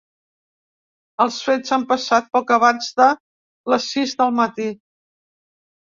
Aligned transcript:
Els 1.25 1.35
fets 1.49 1.75
han 1.77 1.85
passat 1.93 2.33
poc 2.37 2.55
abans 2.57 2.89
de 3.03 3.11
les 3.75 3.89
sis 3.95 4.19
del 4.23 4.37
matí. 4.43 4.71